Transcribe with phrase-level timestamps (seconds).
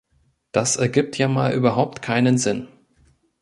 [0.51, 2.67] Das ergibt ja mal überhaupt keinen Sinn.